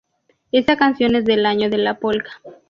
Esta 0.51 0.77
canción 0.77 1.15
es 1.15 1.25
del 1.25 1.45
año 1.45 1.69
de 1.69 1.77
la 1.77 1.99
polca 1.99 2.41